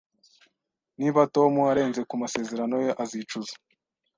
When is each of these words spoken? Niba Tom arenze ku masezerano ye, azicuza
Niba 0.99 1.21
Tom 1.35 1.53
arenze 1.71 2.01
ku 2.09 2.15
masezerano 2.21 2.75
ye, 2.85 2.91
azicuza 3.03 3.53